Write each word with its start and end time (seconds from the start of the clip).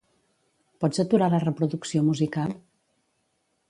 Pots 0.85 1.03
aturar 1.03 1.29
la 1.35 1.43
reproducció 1.45 2.05
musical? 2.09 2.59